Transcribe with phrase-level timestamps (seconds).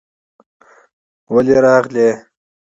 [1.33, 2.09] ولې راغلې؟